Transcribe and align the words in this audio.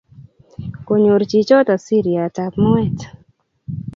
Konyor 0.87 1.21
chi 1.29 1.39
chotok 1.47 1.81
siriat 1.85 2.35
ap 2.45 2.53
moet. 2.63 2.99